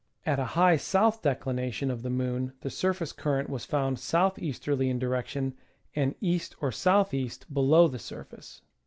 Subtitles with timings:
[0.25, 4.89] At a high south declination of the moon the surface current was found south easterly
[4.89, 5.53] in direction,
[5.95, 8.63] and east or south east below the sur face.